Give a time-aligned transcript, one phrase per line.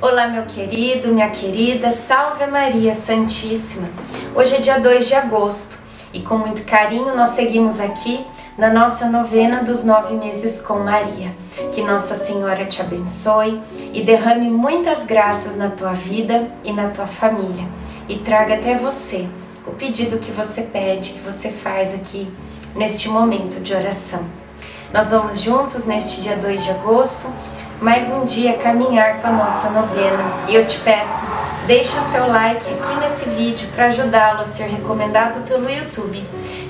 [0.00, 3.88] Olá, meu querido, minha querida, salve Maria Santíssima.
[4.34, 5.78] Hoje é dia 2 de agosto
[6.12, 8.26] e com muito carinho nós seguimos aqui
[8.58, 11.34] na nossa novena dos nove meses com Maria.
[11.72, 13.62] Que Nossa Senhora te abençoe
[13.92, 17.66] e derrame muitas graças na tua vida e na tua família
[18.08, 19.26] e traga até você
[19.64, 22.28] o pedido que você pede, que você faz aqui
[22.74, 24.24] neste momento de oração.
[24.92, 27.28] Nós vamos juntos neste dia 2 de agosto,
[27.80, 30.22] mais um dia caminhar com a nossa novena.
[30.48, 31.26] E eu te peço,
[31.66, 36.22] deixe o seu like aqui nesse vídeo para ajudá-lo a ser recomendado pelo YouTube.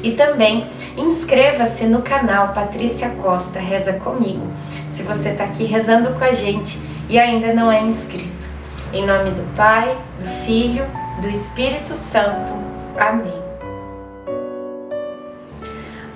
[0.03, 4.47] E também inscreva-se no canal Patrícia Costa Reza Comigo,
[4.89, 6.79] se você está aqui rezando com a gente
[7.09, 8.49] e ainda não é inscrito.
[8.93, 10.87] Em nome do Pai, do Filho,
[11.21, 12.53] do Espírito Santo.
[12.99, 13.44] Amém.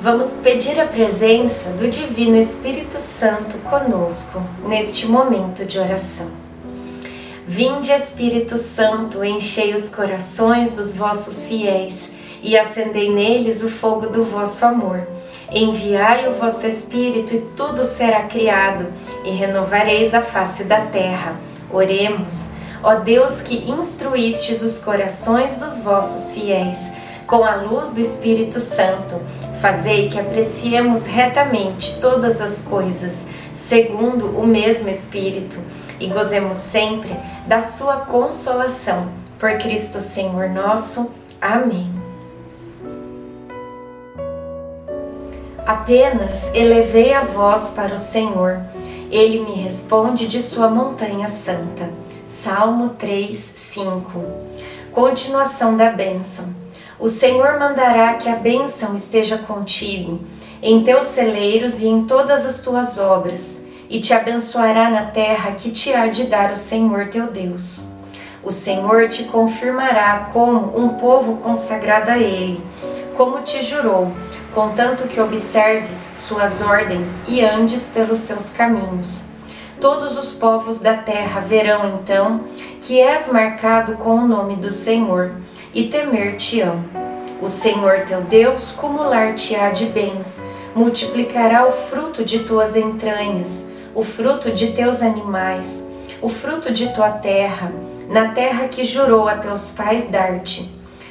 [0.00, 6.28] Vamos pedir a presença do Divino Espírito Santo conosco neste momento de oração.
[7.48, 14.22] Vinde, Espírito Santo, enchei os corações dos vossos fiéis e acendei neles o fogo do
[14.22, 15.04] vosso amor.
[15.50, 18.86] Enviai o vosso Espírito e tudo será criado,
[19.24, 21.34] e renovareis a face da terra.
[21.72, 22.50] Oremos,
[22.84, 26.78] ó Deus que instruístes os corações dos vossos fiéis
[27.26, 29.20] com a luz do Espírito Santo
[29.60, 33.14] Fazei que apreciemos retamente todas as coisas,
[33.52, 35.58] segundo o mesmo Espírito,
[35.98, 39.08] e gozemos sempre da Sua consolação.
[39.38, 41.10] Por Cristo Senhor nosso.
[41.40, 41.98] Amém.
[45.66, 48.62] Apenas elevei a voz para o Senhor,
[49.10, 51.90] ele me responde de sua montanha santa.
[52.24, 54.24] Salmo 3, 5.
[54.92, 56.46] Continuação da bênção.
[57.00, 60.18] O Senhor mandará que a bênção esteja contigo,
[60.60, 65.70] em teus celeiros e em todas as tuas obras, e te abençoará na terra que
[65.70, 67.86] te há de dar o Senhor teu Deus.
[68.42, 72.60] O Senhor te confirmará como um povo consagrado a Ele,
[73.16, 74.12] como te jurou,
[74.52, 79.22] contanto que observes suas ordens e andes pelos seus caminhos.
[79.80, 82.40] Todos os povos da terra verão então
[82.82, 85.30] que és marcado com o nome do Senhor
[85.72, 86.82] e temer-te-ão.
[87.40, 90.42] O Senhor teu Deus cumular-te-á de bens,
[90.74, 93.64] multiplicará o fruto de tuas entranhas,
[93.94, 95.86] o fruto de teus animais,
[96.20, 97.72] o fruto de tua terra,
[98.08, 100.70] na terra que jurou a teus pais dar-te.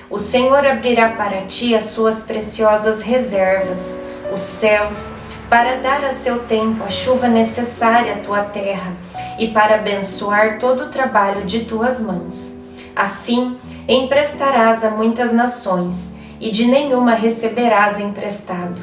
[0.10, 3.98] O Senhor abrirá para ti as suas preciosas reservas,
[4.34, 5.12] os céus,
[5.50, 8.92] para dar a seu tempo a chuva necessária à tua terra
[9.40, 12.54] e para abençoar todo o trabalho de tuas mãos.
[12.96, 13.58] Assim,
[13.88, 18.82] emprestarás a muitas nações, e de nenhuma receberás emprestado.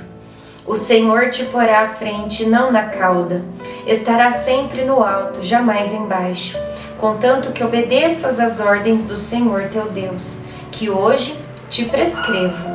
[0.66, 3.44] O Senhor te porá à frente, não na cauda.
[3.86, 6.58] Estará sempre no alto, jamais embaixo,
[6.98, 10.38] contanto que obedeças às ordens do Senhor teu Deus,
[10.72, 11.36] que hoje
[11.68, 12.66] te prescrevo,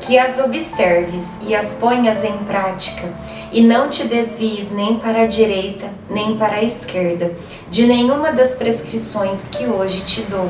[0.00, 3.12] que as observes e as ponhas em prática,
[3.50, 7.32] e não te desvies nem para a direita, nem para a esquerda,
[7.70, 10.48] de nenhuma das prescrições que hoje te dou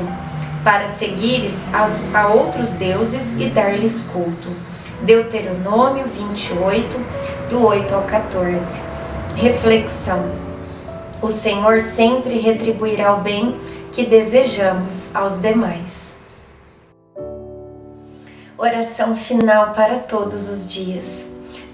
[0.63, 4.49] para seguires a outros deuses e dar-lhes culto.
[5.01, 6.97] Deuteronômio 28,
[7.49, 8.65] do 8 ao 14.
[9.35, 10.23] Reflexão:
[11.21, 13.59] O Senhor sempre retribuirá o bem
[13.91, 16.03] que desejamos aos demais.
[18.57, 21.25] Oração final para todos os dias.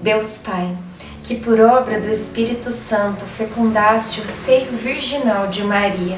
[0.01, 0.75] Deus Pai,
[1.23, 6.17] que por obra do Espírito Santo fecundaste o seio virginal de Maria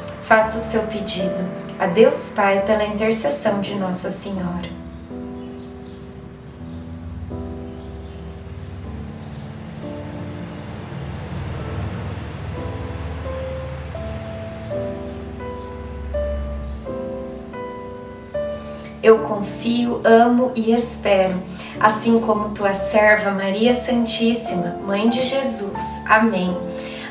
[0.31, 1.43] Faça o seu pedido
[1.77, 4.69] a Deus Pai pela intercessão de Nossa Senhora.
[19.03, 21.43] Eu confio, amo e espero,
[21.77, 25.81] assim como tua serva Maria Santíssima, Mãe de Jesus.
[26.05, 26.55] Amém.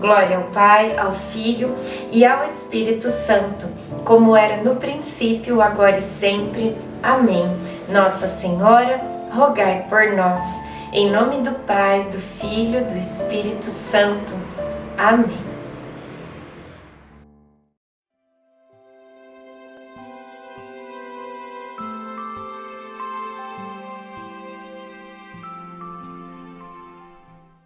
[0.00, 1.74] Glória ao Pai, ao Filho
[2.12, 3.68] e ao Espírito Santo,
[4.04, 6.76] como era no princípio, agora e sempre.
[7.02, 7.56] Amém.
[7.88, 9.00] Nossa Senhora,
[9.32, 10.42] rogai por nós.
[10.92, 14.34] Em nome do Pai, do Filho, do Espírito Santo.
[14.96, 15.57] Amém.